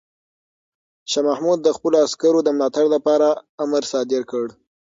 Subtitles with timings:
[1.11, 3.27] شاه محمود د خپلو عسکرو د ملاتړ لپاره
[3.63, 4.45] امر صادر کړ.